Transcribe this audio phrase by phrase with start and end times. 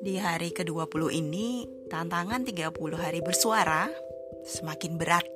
[0.00, 3.84] Di hari ke-20 ini, tantangan 30 hari bersuara
[4.48, 5.28] semakin berat.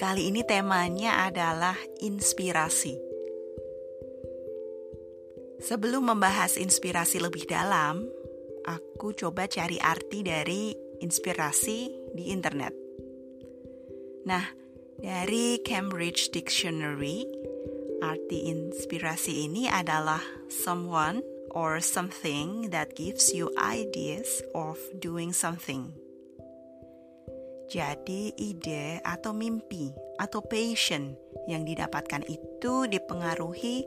[0.00, 2.96] Kali ini temanya adalah inspirasi.
[5.60, 8.08] Sebelum membahas inspirasi lebih dalam,
[8.64, 10.72] aku coba cari arti dari
[11.04, 12.72] inspirasi di internet.
[14.24, 14.48] Nah,
[14.96, 17.28] dari Cambridge Dictionary,
[18.00, 25.92] arti inspirasi ini adalah someone or something that gives you ideas of doing something.
[27.70, 31.14] Jadi, ide atau mimpi atau passion
[31.46, 33.86] yang didapatkan itu dipengaruhi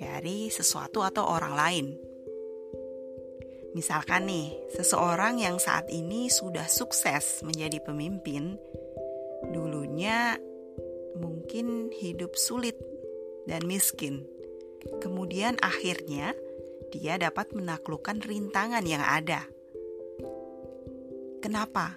[0.00, 1.86] dari sesuatu atau orang lain.
[3.76, 8.56] Misalkan nih, seseorang yang saat ini sudah sukses menjadi pemimpin,
[9.52, 10.40] dulunya
[11.20, 12.80] mungkin hidup sulit
[13.44, 14.24] dan miskin.
[15.04, 16.32] Kemudian akhirnya
[16.88, 19.44] dia dapat menaklukkan rintangan yang ada.
[21.38, 21.94] Kenapa?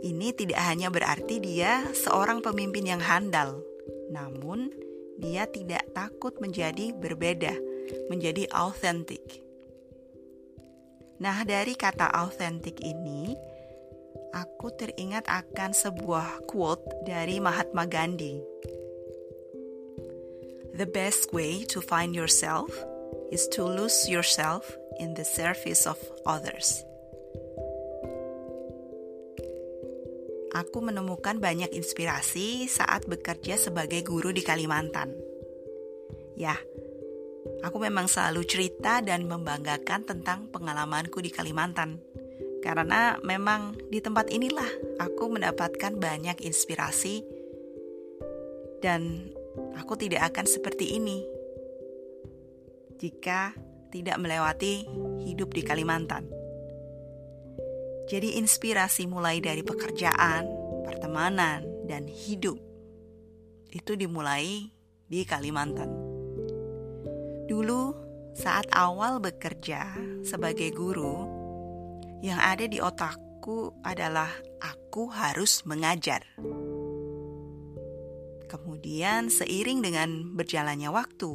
[0.00, 3.60] Ini tidak hanya berarti dia seorang pemimpin yang handal,
[4.08, 4.72] namun
[5.20, 7.52] dia tidak takut menjadi berbeda,
[8.08, 9.22] menjadi autentik.
[11.20, 13.36] Nah, dari kata autentik ini,
[14.32, 18.40] aku teringat akan sebuah quote dari Mahatma Gandhi
[20.80, 22.72] The best way to find yourself
[23.28, 24.64] is to lose yourself
[24.96, 26.80] in the service of others.
[30.56, 35.12] Aku menemukan banyak inspirasi saat bekerja sebagai guru di Kalimantan.
[36.32, 36.56] Ya,
[37.60, 42.00] aku memang selalu cerita dan membanggakan tentang pengalamanku di Kalimantan.
[42.64, 47.20] Karena memang di tempat inilah aku mendapatkan banyak inspirasi
[48.80, 49.28] dan
[49.78, 51.24] aku tidak akan seperti ini
[53.00, 53.56] jika
[53.90, 54.86] tidak melewati
[55.24, 56.28] hidup di Kalimantan.
[58.10, 60.46] Jadi inspirasi mulai dari pekerjaan,
[60.82, 62.58] pertemanan, dan hidup
[63.70, 64.70] itu dimulai
[65.06, 65.90] di Kalimantan.
[67.46, 67.82] Dulu
[68.34, 71.26] saat awal bekerja sebagai guru,
[72.22, 74.30] yang ada di otakku adalah
[74.62, 76.22] aku harus mengajar.
[78.50, 81.34] Kemudian seiring dengan berjalannya waktu,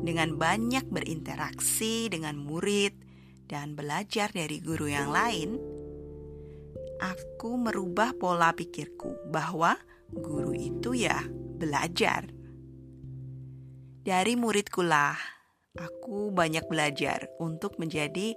[0.00, 2.96] dengan banyak berinteraksi dengan murid
[3.52, 5.60] dan belajar dari guru yang lain,
[7.04, 9.76] aku merubah pola pikirku bahwa
[10.08, 11.20] guru itu ya
[11.60, 12.32] belajar.
[14.00, 15.20] Dari muridku lah,
[15.76, 18.32] aku banyak belajar untuk menjadi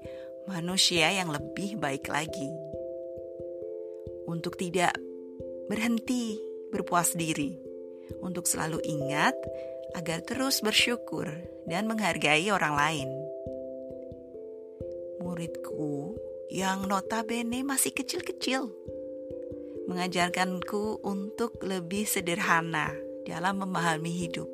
[0.52, 2.52] manusia yang lebih baik lagi.
[4.28, 5.00] Untuk tidak
[5.72, 6.36] berhenti
[6.76, 7.65] berpuas diri
[8.22, 9.34] untuk selalu ingat
[9.96, 11.26] agar terus bersyukur
[11.66, 13.10] dan menghargai orang lain.
[15.24, 16.20] Muridku
[16.52, 18.70] yang notabene masih kecil-kecil
[19.86, 22.90] mengajarkanku untuk lebih sederhana
[23.26, 24.50] dalam memahami hidup.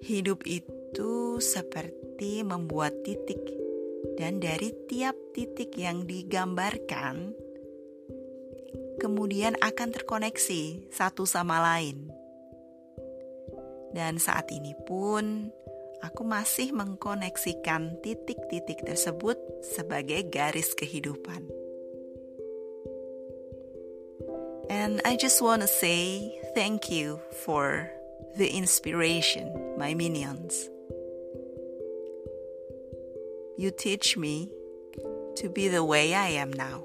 [0.00, 3.40] Hidup itu seperti membuat titik,
[4.16, 7.36] dan dari tiap titik yang digambarkan,
[8.98, 12.10] kemudian akan terkoneksi satu sama lain.
[13.92, 15.48] Dan saat ini pun
[16.04, 21.48] aku masih mengkoneksikan titik-titik tersebut sebagai garis kehidupan.
[24.66, 27.88] And I just want to say thank you for
[28.36, 29.48] the inspiration,
[29.78, 30.68] my minions.
[33.56, 34.50] You teach me
[35.36, 36.84] to be the way I am now.